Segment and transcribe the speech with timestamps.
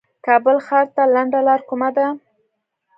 [0.25, 2.07] کابل ښار ته لنډه لار کومه ده